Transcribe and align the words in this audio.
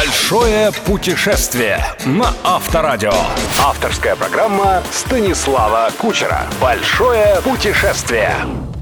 Большое 0.00 0.72
путешествие 0.86 1.84
на 2.06 2.32
Авторадио. 2.42 3.12
Авторская 3.62 4.16
программа 4.16 4.82
Станислава 4.90 5.90
Кучера. 5.98 6.46
Большое 6.58 7.38
путешествие. 7.44 8.34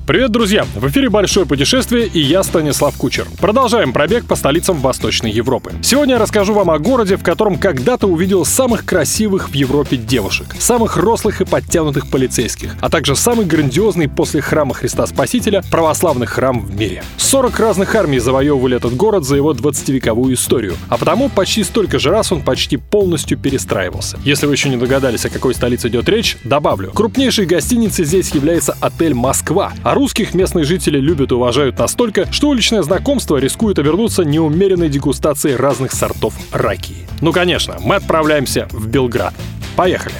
Привет, 0.09 0.31
друзья! 0.31 0.65
В 0.75 0.89
эфире 0.89 1.11
«Большое 1.11 1.45
путешествие» 1.45 2.07
и 2.07 2.19
я, 2.19 2.43
Станислав 2.43 2.97
Кучер. 2.97 3.27
Продолжаем 3.39 3.93
пробег 3.93 4.25
по 4.25 4.37
столицам 4.37 4.79
Восточной 4.79 5.31
Европы. 5.31 5.75
Сегодня 5.83 6.15
я 6.15 6.19
расскажу 6.19 6.55
вам 6.55 6.71
о 6.71 6.79
городе, 6.79 7.19
в 7.19 7.23
котором 7.23 7.59
когда-то 7.59 8.07
увидел 8.07 8.47
самых 8.47 8.87
красивых 8.87 9.51
в 9.51 9.53
Европе 9.53 9.99
девушек, 9.99 10.57
самых 10.59 10.97
рослых 10.97 11.43
и 11.43 11.45
подтянутых 11.45 12.09
полицейских, 12.09 12.75
а 12.81 12.89
также 12.89 13.17
самый 13.17 13.45
грандиозный 13.45 14.09
после 14.09 14.41
храма 14.41 14.73
Христа 14.73 15.07
Спасителя 15.07 15.63
православный 15.71 16.27
храм 16.27 16.59
в 16.59 16.75
мире. 16.75 17.05
40 17.19 17.61
разных 17.61 17.95
армий 17.95 18.19
завоевывали 18.19 18.79
этот 18.79 18.97
город 18.97 19.27
за 19.27 19.37
его 19.37 19.53
20-вековую 19.53 20.33
историю, 20.33 20.77
а 20.89 20.97
потому 20.97 21.29
почти 21.29 21.63
столько 21.63 21.99
же 21.99 22.09
раз 22.09 22.33
он 22.33 22.41
почти 22.41 22.79
полностью 22.79 23.37
перестраивался. 23.37 24.19
Если 24.25 24.47
вы 24.47 24.55
еще 24.55 24.71
не 24.71 24.79
догадались, 24.79 25.27
о 25.27 25.29
какой 25.29 25.55
столице 25.55 25.89
идет 25.89 26.09
речь, 26.09 26.39
добавлю. 26.45 26.93
Крупнейшей 26.93 27.45
гостиницей 27.45 28.07
здесь 28.07 28.31
является 28.31 28.75
отель 28.81 29.13
«Москва», 29.13 29.75
а 29.83 29.98
русских 29.99 30.33
местные 30.33 30.65
жители 30.65 30.99
любят 30.99 31.33
и 31.33 31.35
уважают 31.35 31.79
настолько, 31.79 32.33
что 32.33 32.51
уличное 32.51 32.83
знакомство 32.83 33.37
рискует 33.37 33.81
обернуться 33.81 34.23
неумеренной 34.23 34.89
дегустацией 34.89 35.57
разных 35.57 35.93
сортов 35.93 36.35
ракии. 36.53 37.09
Ну, 37.21 37.33
конечно, 37.33 37.79
мы 37.81 37.97
отправляемся 37.97 38.69
в 38.71 38.87
Белград. 38.87 39.35
Поехали! 39.77 40.15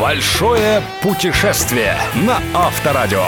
Большое 0.00 0.82
путешествие 1.02 1.96
на 2.26 2.40
Авторадио. 2.54 3.24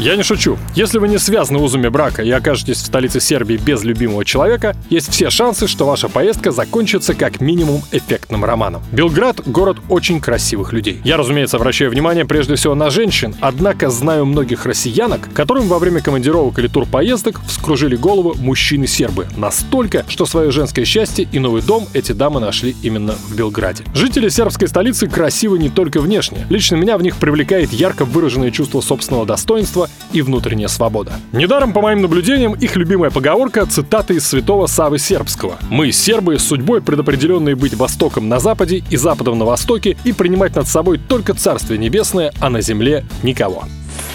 Я 0.00 0.16
не 0.16 0.22
шучу. 0.22 0.56
Если 0.74 0.96
вы 0.96 1.08
не 1.08 1.18
связаны 1.18 1.58
узами 1.58 1.88
брака 1.88 2.22
и 2.22 2.30
окажетесь 2.30 2.78
в 2.78 2.86
столице 2.86 3.20
Сербии 3.20 3.56
без 3.58 3.84
любимого 3.84 4.24
человека, 4.24 4.74
есть 4.88 5.10
все 5.10 5.28
шансы, 5.28 5.66
что 5.66 5.84
ваша 5.84 6.08
поездка 6.08 6.52
закончится 6.52 7.12
как 7.12 7.42
минимум 7.42 7.82
эффектным 7.92 8.42
романом. 8.42 8.82
Белград— 8.92 9.42
город 9.44 9.76
очень 9.90 10.18
красивых 10.18 10.72
людей. 10.72 11.02
Я, 11.04 11.18
разумеется, 11.18 11.58
обращаю 11.58 11.90
внимание 11.90 12.24
прежде 12.24 12.54
всего 12.54 12.74
на 12.74 12.88
женщин, 12.88 13.36
однако 13.42 13.90
знаю 13.90 14.24
многих 14.24 14.64
россиянок, 14.64 15.28
которым 15.34 15.68
во 15.68 15.78
время 15.78 16.00
командировок 16.00 16.58
или 16.60 16.68
турпоездок 16.68 17.42
вскружили 17.46 17.94
голову 17.94 18.34
мужчины-сербы. 18.38 19.28
Настолько, 19.36 20.06
что 20.08 20.24
свое 20.24 20.50
женское 20.50 20.86
счастье 20.86 21.28
и 21.30 21.38
новый 21.38 21.60
дом 21.60 21.86
эти 21.92 22.12
дамы 22.12 22.40
нашли 22.40 22.74
именно 22.82 23.12
в 23.28 23.36
Белграде. 23.36 23.84
Жители 23.92 24.30
сербской 24.30 24.66
столицы 24.66 25.08
красивы 25.08 25.58
не 25.58 25.68
только 25.68 26.00
внешне. 26.00 26.46
Лично 26.48 26.76
меня 26.76 26.96
в 26.96 27.02
них 27.02 27.16
привлекает 27.18 27.74
ярко 27.74 28.06
выраженное 28.06 28.50
чувство 28.50 28.80
собственного 28.80 29.26
достоинства 29.26 29.89
и 30.12 30.22
внутренняя 30.22 30.68
свобода. 30.68 31.12
Недаром, 31.32 31.72
по 31.72 31.80
моим 31.80 32.02
наблюдениям, 32.02 32.54
их 32.54 32.76
любимая 32.76 33.10
поговорка– 33.10 33.66
цитата 33.70 34.14
из 34.14 34.26
святого 34.26 34.66
Савы 34.66 34.98
Сербского. 34.98 35.56
«Мы, 35.70 35.92
сербы, 35.92 36.38
судьбой 36.38 36.82
предопределенные 36.82 37.54
быть 37.54 37.74
востоком 37.74 38.28
на 38.28 38.40
западе 38.40 38.82
и 38.90 38.96
западом 38.96 39.38
на 39.38 39.44
востоке 39.44 39.96
и 40.04 40.12
принимать 40.12 40.56
над 40.56 40.68
собой 40.68 40.98
только 40.98 41.34
Царствие 41.34 41.78
Небесное, 41.78 42.32
а 42.40 42.50
на 42.50 42.60
земле 42.60 43.04
никого». 43.22 43.64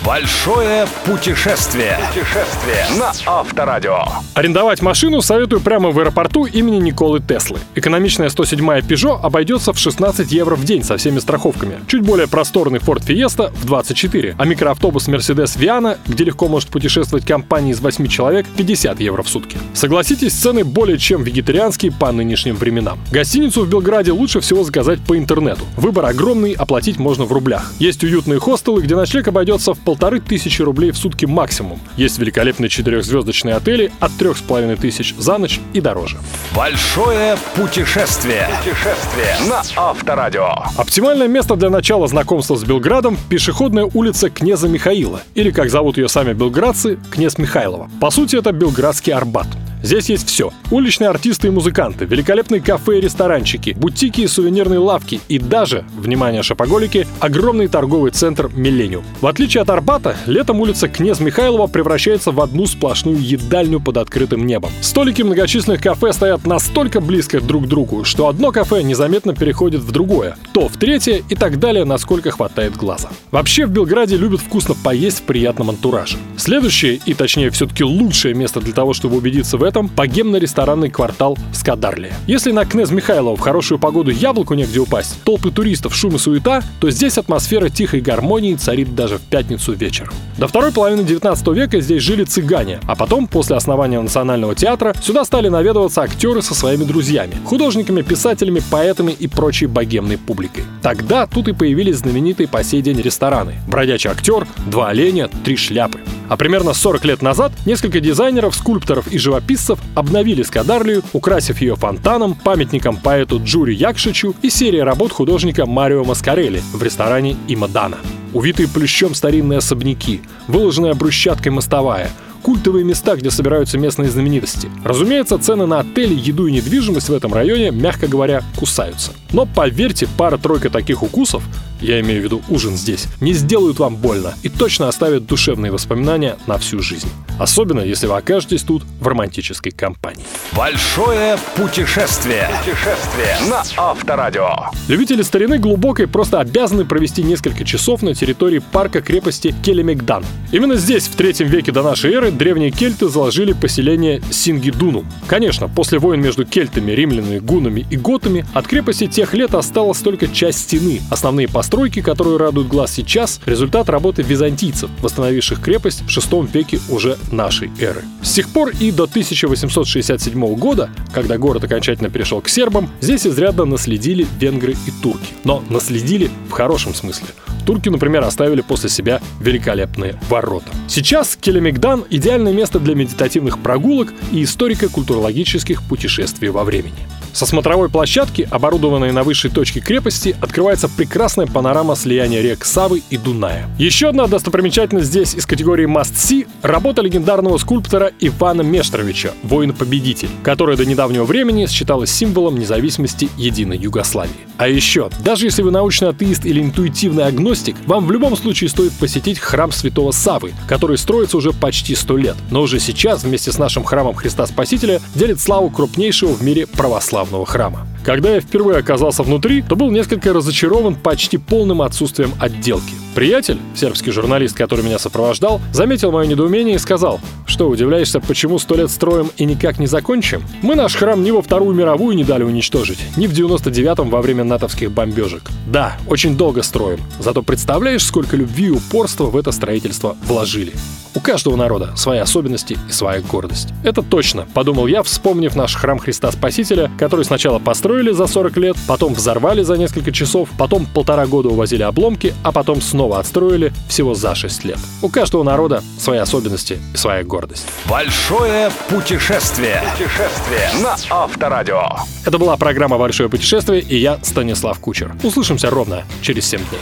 Большое 0.06 0.86
путешествие. 1.04 1.98
Путешествие 2.14 2.86
на 3.00 3.12
Авторадио. 3.26 4.04
Арендовать 4.36 4.84
машину 4.84 5.24
советую 5.24 5.62
прямо 5.62 5.90
в 5.90 5.98
аэропорту 5.98 6.46
имени 6.46 6.78
Николы 6.78 7.22
Теслы. 7.22 7.58
Экономичная 7.74 8.30
107-я 8.30 8.82
Peugeot 8.82 9.20
обойдется 9.24 9.74
в 9.74 9.80
16 9.80 10.32
евро 10.32 10.56
в 10.56 10.64
день 10.64 10.84
со 10.84 10.98
всеми 10.98 11.18
страховками. 11.18 11.80
Чуть 11.88 12.04
более 12.04 12.28
просторный 12.28 12.78
Ford 12.78 13.04
Fiesta 13.04 13.52
в 13.56 13.66
24, 13.66 14.36
а 14.38 14.46
микроавтобус 14.46 15.08
Mercedes 15.08 15.58
Viana, 15.58 15.98
где 16.06 16.24
легко 16.26 16.48
может 16.50 16.70
путешествовать 16.70 17.26
компания 17.26 17.72
из 17.72 17.80
8 17.80 18.06
человек, 18.06 18.46
50 18.58 19.00
евро 19.00 19.24
в 19.24 19.30
сутки. 19.30 19.58
Согласитесь, 19.74 20.34
цены 20.34 20.64
более 20.64 21.00
чем 21.00 21.24
вегетарианские 21.24 21.92
по 21.92 22.12
нынешним 22.12 22.58
временам. 22.58 23.00
Гостиницу 23.12 23.66
в 23.66 23.70
Белграде 23.70 24.12
лучше 24.12 24.40
всего 24.40 24.64
заказать 24.64 25.00
по 25.02 25.18
интернету. 25.18 25.66
Выбор 25.78 26.06
огромный, 26.06 26.52
оплатить 26.52 27.00
можно 27.00 27.26
в 27.26 27.32
рублях. 27.32 27.74
Есть 27.80 28.04
уютные 28.04 28.40
хостелы, 28.40 28.84
где 28.84 28.96
ночлег 28.96 29.28
обойдется 29.28 29.74
в 29.74 29.80
полторы 29.96 30.20
тысячи 30.20 30.62
рублей 30.62 30.92
в 30.92 30.98
сутки 30.98 31.24
максимум. 31.24 31.80
Есть 31.96 32.20
великолепные 32.20 32.68
четырехзвездочные 32.68 33.56
отели 33.56 33.94
от 34.02 34.12
трех 34.18 34.38
с 34.38 34.42
половиной 34.42 34.76
тысяч 34.76 35.16
за 35.18 35.38
ночь 35.38 35.62
и 35.72 35.80
дороже. 35.80 36.18
Большое 36.54 37.38
путешествие. 37.56 38.46
Путешествие 38.58 39.38
на 39.50 39.64
Авторадио. 39.78 40.50
Оптимальное 40.76 41.30
место 41.30 41.56
для 41.56 41.70
начала 41.70 42.10
знакомства 42.10 42.58
с 42.58 42.66
Белградом– 42.66 43.18
пешеходная 43.30 43.86
улица 43.86 44.30
Княза 44.30 44.68
Михаила, 44.68 45.22
или, 45.34 45.50
как 45.50 45.70
зовут 45.70 45.98
ее 45.98 46.10
сами 46.10 46.34
белградцы, 46.34 47.00
Князь 47.10 47.38
Михайлова. 47.38 47.90
По 48.02 48.12
сути, 48.12 48.36
это 48.36 48.52
Белградский 48.52 49.14
Арбат. 49.14 49.48
Здесь 49.86 50.10
есть 50.10 50.28
все. 50.28 50.52
Уличные 50.72 51.12
артисты 51.12 51.50
и 51.50 51.52
музыканты, 51.52 52.06
великолепные 52.06 52.60
кафе 52.60 52.98
и 52.98 53.02
ресторанчики, 53.02 53.76
бутики 53.78 54.22
и 54.22 54.28
сувенирные 54.28 54.80
лавки 54.80 55.22
и 55.28 55.38
даже, 55.38 55.86
внимание 55.96 56.42
шопоголики, 56.42 57.06
огромный 57.20 57.68
торговый 57.68 58.10
центр 58.10 58.50
«Миллениум». 58.56 59.04
В 59.22 59.28
отличие 59.28 59.62
от 59.62 59.70
Арбата, 59.70 60.18
летом 60.26 60.60
улица 60.60 60.88
Князь 60.88 61.20
Михайлова 61.20 61.68
превращается 61.68 62.32
в 62.32 62.42
одну 62.42 62.66
сплошную 62.66 63.22
едальню 63.22 63.80
под 63.80 63.98
открытым 63.98 64.48
небом. 64.48 64.72
Столики 64.82 65.22
многочисленных 65.22 65.84
кафе 65.84 66.14
стоят 66.14 66.48
настолько 66.48 67.00
близко 67.00 67.40
друг 67.40 67.66
к 67.66 67.68
другу, 67.68 68.06
что 68.06 68.28
одно 68.28 68.52
кафе 68.52 68.82
незаметно 68.82 69.36
переходит 69.36 69.82
в 69.82 69.92
другое, 69.92 70.36
то 70.52 70.68
в 70.68 70.78
третье 70.78 71.22
и 71.30 71.36
так 71.36 71.60
далее, 71.60 71.86
насколько 71.86 72.32
хватает 72.32 72.76
глаза. 72.76 73.10
Вообще 73.30 73.68
в 73.68 73.70
Белграде 73.70 74.18
любят 74.18 74.40
вкусно 74.40 74.74
поесть 74.74 75.20
в 75.20 75.24
приятном 75.24 75.70
антураже. 75.70 76.18
Следующее, 76.38 77.00
и 77.06 77.14
точнее 77.14 77.52
все-таки 77.52 77.84
лучшее 77.84 78.34
место 78.34 78.60
для 78.62 78.74
того, 78.74 78.94
чтобы 78.94 79.18
убедиться 79.18 79.60
в 79.60 79.64
этом, 79.64 79.75
этом 79.76 79.92
богемно-ресторанный 79.94 80.90
квартал 80.90 81.38
Скадарли. 81.52 82.14
Если 82.28 82.54
на 82.54 82.64
Кнез 82.66 82.92
Михайлова 82.92 83.36
в 83.36 83.42
хорошую 83.42 83.78
погоду 83.78 84.10
яблоку 84.10 84.54
негде 84.54 84.80
упасть, 84.80 85.22
толпы 85.26 85.52
туристов, 85.52 85.94
шум 85.94 86.16
и 86.16 86.18
суета, 86.18 86.64
то 86.80 86.90
здесь 86.90 87.18
атмосфера 87.18 87.68
тихой 87.68 88.00
гармонии 88.00 88.56
царит 88.56 88.96
даже 88.96 89.18
в 89.18 89.22
пятницу 89.24 89.74
вечером. 89.74 90.14
До 90.38 90.48
второй 90.48 90.72
половины 90.72 91.04
19 91.04 91.48
века 91.50 91.82
здесь 91.82 92.02
жили 92.02 92.24
цыгане, 92.24 92.80
а 92.88 92.96
потом, 92.96 93.28
после 93.28 93.58
основания 93.58 94.00
Национального 94.00 94.56
театра, 94.56 94.94
сюда 95.02 95.26
стали 95.26 95.50
наведываться 95.50 96.04
актеры 96.04 96.42
со 96.42 96.56
своими 96.56 96.86
друзьями, 96.86 97.34
художниками, 97.44 98.02
писателями, 98.02 98.62
поэтами 98.72 99.12
и 99.12 99.28
прочей 99.28 99.66
богемной 99.66 100.18
публикой. 100.18 100.64
Тогда 100.82 101.28
тут 101.28 101.50
и 101.50 101.54
появились 101.54 101.98
знаменитые 101.98 102.48
по 102.48 102.64
сей 102.64 102.82
день 102.82 103.02
рестораны. 103.02 103.56
Бродячий 103.68 104.10
актер, 104.10 104.48
два 104.68 104.88
оленя, 104.88 105.28
три 105.44 105.58
шляпы. 105.58 106.00
А 106.30 106.38
примерно 106.38 106.74
40 106.74 107.06
лет 107.06 107.22
назад 107.22 107.52
несколько 107.66 108.00
дизайнеров, 108.00 108.56
скульпторов 108.56 109.08
и 109.08 109.18
живописцев 109.18 109.65
обновили 109.96 110.44
Скадарлию, 110.44 111.04
украсив 111.14 111.62
ее 111.62 111.76
фонтаном, 111.76 112.36
памятником 112.36 112.98
поэту 112.98 113.42
Джури 113.44 113.74
Якшичу 113.74 114.36
и 114.42 114.50
серией 114.50 114.84
работ 114.84 115.12
художника 115.12 115.66
Марио 115.66 116.04
Маскарелли 116.04 116.62
в 116.74 116.82
ресторане 116.84 117.38
Имадана. 117.48 117.98
Увитые 118.34 118.68
плющом 118.68 119.16
старинные 119.16 119.60
особняки, 119.60 120.22
выложенная 120.48 120.94
брусчаткой 120.94 121.52
мостовая, 121.52 122.10
культовые 122.42 122.86
места, 122.86 123.16
где 123.16 123.32
собираются 123.32 123.78
местные 123.78 124.10
знаменитости. 124.10 124.70
Разумеется, 124.84 125.40
цены 125.40 125.66
на 125.66 125.80
отели, 125.80 126.14
еду 126.14 126.48
и 126.48 126.52
недвижимость 126.52 127.10
в 127.10 127.14
этом 127.14 127.34
районе, 127.34 127.72
мягко 127.72 128.08
говоря, 128.08 128.44
кусаются. 128.56 129.14
Но 129.36 129.46
поверьте, 129.46 130.08
пара-тройка 130.18 130.70
таких 130.70 131.04
укусов 131.04 131.44
я 131.82 132.00
имею 132.00 132.22
в 132.22 132.24
виду 132.24 132.42
ужин 132.50 132.76
здесь, 132.78 133.08
не 133.20 133.34
сделают 133.34 133.80
вам 133.80 133.96
больно 133.96 134.34
и 134.44 134.50
точно 134.50 134.88
оставят 134.88 135.26
душевные 135.26 135.72
воспоминания 135.72 136.38
на 136.48 136.58
всю 136.58 136.80
жизнь. 136.80 137.10
Особенно, 137.38 137.82
если 137.82 138.08
вы 138.08 138.16
окажетесь 138.16 138.64
тут 138.64 138.84
в 139.02 139.08
романтической 139.08 139.72
компании. 139.74 140.24
Большое 140.54 141.38
путешествие. 141.56 142.50
Путешествие 142.64 143.36
на 143.50 143.64
Авторадио. 143.78 144.72
Любители 144.88 145.22
старины 145.22 145.58
глубокой 145.58 146.08
просто 146.08 146.40
обязаны 146.40 146.86
провести 146.86 147.24
несколько 147.24 147.66
часов 147.66 148.02
на 148.02 148.16
территории 148.16 148.60
парка 148.60 149.02
крепости 149.02 149.54
Келемегдан. 149.64 150.24
Именно 150.54 150.76
здесь, 150.76 151.08
в 151.08 151.16
третьем 151.16 151.50
веке 151.50 151.74
до 151.74 151.84
нашей 151.84 152.14
эры, 152.14 152.32
древние 152.32 152.72
кельты 152.72 153.10
заложили 153.10 153.52
поселение 153.52 154.22
Сингидуну. 154.32 155.04
Конечно, 155.28 155.68
после 155.68 156.00
войн 156.00 156.22
между 156.22 156.46
кельтами, 156.46 156.94
римлянами, 156.94 157.40
гунами 157.40 157.86
и 157.90 157.98
готами 157.98 158.46
от 158.54 158.68
крепости 158.68 159.08
тех 159.26 159.34
лет 159.34 159.56
осталась 159.56 159.98
только 160.02 160.28
часть 160.28 160.60
стены. 160.60 161.02
Основные 161.10 161.48
постройки 161.48 162.00
которые 162.04 162.38
радуют 162.38 162.68
глаз 162.68 162.94
сейчас, 162.94 163.42
результат 163.48 163.90
работы 163.90 164.22
византийцев, 164.22 164.92
восстановивших 165.02 165.62
крепость 165.62 166.02
в 166.02 166.08
VI 166.10 166.48
веке 166.54 166.80
уже 166.90 167.18
нашей 167.32 167.72
эры. 167.80 168.04
С 168.22 168.34
тех 168.34 168.48
пор 168.50 168.70
и 168.80 168.92
до 168.92 169.06
1867 169.06 170.56
года, 170.58 170.92
когда 171.12 171.40
город 171.40 171.64
окончательно 171.64 172.12
перешел 172.12 172.40
к 172.40 172.50
сербам, 172.50 172.88
здесь 173.02 173.26
изрядно 173.26 173.66
наследили 173.66 174.28
венгры 174.40 174.74
и 174.74 174.92
турки. 175.02 175.34
Но 175.44 175.64
наследили 175.72 176.30
в 176.48 176.52
хорошем 176.52 176.94
смысле. 176.94 177.30
Турки, 177.66 177.90
например, 177.90 178.24
оставили 178.24 178.62
после 178.62 178.90
себя 178.90 179.22
великолепные 179.42 180.20
ворота. 180.30 180.68
Сейчас 180.88 181.36
Келемегдан– 181.36 182.06
идеальное 182.12 182.54
место 182.54 182.80
для 182.80 182.94
медитативных 182.94 183.58
прогулок 183.58 184.14
и 184.32 184.44
историко-культурологических 184.44 185.82
путешествий 185.90 186.50
во 186.50 186.64
времени. 186.64 186.94
Со 187.36 187.46
смотровой 187.46 187.90
площадки, 187.90 188.48
оборудованной 188.50 189.12
на 189.12 189.24
высшей 189.24 189.52
точке 189.52 189.82
крепости, 189.82 190.38
открывается 190.40 190.88
прекрасная 190.88 191.48
панорама 191.48 191.98
слияния 191.98 192.40
рек 192.40 192.64
Савы 192.64 193.04
и 193.10 193.18
Дуная. 193.18 193.68
Еще 193.78 194.08
одна 194.08 194.28
достопримечательность 194.28 195.08
здесь 195.08 195.36
из 195.36 195.46
категории 195.46 195.86
Must 195.86 196.14
See— 196.14 196.48
работа 196.62 197.02
легендарного 197.02 197.58
скульптора 197.58 198.14
Ивана 198.22 198.62
Мештровича, 198.62 199.34
воин-победитель, 199.44 200.30
которая 200.44 200.78
до 200.78 200.86
недавнего 200.86 201.26
времени 201.26 201.66
считалась 201.66 202.10
символом 202.10 202.58
независимости 202.58 203.28
единой 203.36 203.80
Югославии. 203.80 204.32
А 204.58 204.70
еще, 204.70 205.10
даже 205.22 205.48
если 205.48 205.62
вы 205.62 205.72
научный 205.72 206.12
атеист 206.12 206.46
или 206.46 206.62
интуитивный 206.62 207.26
агностик, 207.26 207.76
вам 207.86 208.08
в 208.08 208.12
любом 208.14 208.38
случае 208.38 208.70
стоит 208.70 208.94
посетить 208.94 209.40
храм 209.40 209.74
святого 209.74 210.12
Савы, 210.12 210.54
который 210.70 210.98
строится 210.98 211.36
уже 211.36 211.52
почти 211.52 211.96
сто 211.96 212.16
лет, 212.16 212.38
но 212.50 212.62
уже 212.62 212.80
сейчас 212.80 213.26
вместе 213.26 213.52
с 213.52 213.58
нашим 213.58 213.84
храмом 213.84 214.16
Христа 214.16 214.48
Спасителя 214.48 215.02
делит 215.16 215.42
славу 215.42 215.70
крупнейшего 215.70 216.32
в 216.32 216.42
мире 216.42 216.66
православного 216.66 217.25
храма. 217.46 217.88
Когда 218.06 218.36
я 218.36 218.40
впервые 218.40 218.78
оказался 218.78 219.24
внутри, 219.24 219.64
то 219.64 219.76
был 219.76 219.90
несколько 219.90 220.32
разочарован 220.32 220.94
почти 220.94 221.38
полным 221.38 221.82
отсутствием 221.82 222.32
отделки. 222.40 222.94
Приятель, 223.16 223.58
сербский 223.74 224.12
журналист, 224.12 224.56
который 224.56 224.84
меня 224.86 225.00
сопровождал, 225.00 225.60
заметил 225.74 226.12
мое 226.12 226.28
недоумение 226.28 226.76
и 226.76 226.80
сказал, 226.80 227.20
что 227.48 227.68
удивляешься, 227.70 228.20
почему 228.20 228.60
сто 228.60 228.76
лет 228.76 228.92
строим 228.92 229.32
и 229.38 229.46
никак 229.46 229.80
не 229.80 229.88
закончим? 229.88 230.44
Мы 230.62 230.76
наш 230.76 230.96
храм 230.96 231.24
ни 231.24 231.32
во 231.32 231.42
Вторую 231.42 231.74
мировую 231.74 232.16
не 232.16 232.24
дали 232.24 232.44
уничтожить, 232.44 233.00
ни 233.18 233.26
в 233.26 233.32
99-м 233.32 234.10
во 234.10 234.22
время 234.22 234.44
натовских 234.44 234.92
бомбежек. 234.92 235.50
Да, 235.66 235.98
очень 236.08 236.38
долго 236.38 236.62
строим, 236.62 237.00
зато 237.20 237.42
представляешь, 237.42 238.04
сколько 238.04 238.36
любви 238.36 238.66
и 238.66 238.72
упорства 238.72 239.26
в 239.26 239.38
это 239.38 239.52
строительство 239.52 240.16
вложили. 240.28 240.74
У 241.16 241.22
каждого 241.22 241.56
народа 241.56 241.96
свои 241.96 242.20
особенности 242.20 242.78
и 242.90 242.92
своя 242.92 243.22
гордость. 243.22 243.70
Это 243.86 244.02
точно, 244.02 244.46
подумал 244.54 244.86
я, 244.86 245.02
вспомнив 245.02 245.56
наш 245.56 245.74
храм 245.76 245.98
Христа 245.98 246.30
Спасителя, 246.30 246.92
который 247.00 247.24
сначала 247.24 247.58
построили 247.58 248.12
за 248.12 248.28
40 248.28 248.58
лет, 248.58 248.78
потом 248.86 249.14
взорвали 249.14 249.64
за 249.64 249.78
несколько 249.78 250.12
часов, 250.12 250.50
потом 250.58 250.86
полтора 250.86 251.26
года 251.26 251.48
увозили 251.48 251.84
обломки, 251.84 252.34
а 252.44 252.52
потом 252.52 252.82
снова 252.82 253.20
отстроили 253.20 253.72
всего 253.88 254.14
за 254.14 254.36
6 254.36 254.66
лет. 254.66 254.78
У 255.02 255.08
каждого 255.08 255.44
народа 255.44 255.82
свои 255.98 256.18
особенности 256.18 256.80
и 256.94 256.98
своя 256.98 257.24
гордость. 257.24 257.66
Большое 257.90 258.70
путешествие. 258.90 259.82
Путешествие 259.94 260.70
на 260.84 260.98
Авторадио. 261.10 261.82
Это 262.26 262.38
была 262.38 262.58
программа 262.58 262.98
«Большое 262.98 263.30
путешествие» 263.30 263.82
и 263.82 263.96
я, 263.96 264.20
Станислав 264.22 264.80
Кучер. 264.80 265.16
Услышимся 265.24 265.70
ровно 265.70 266.04
через 266.22 266.46
7 266.48 266.60
дней. 266.60 266.82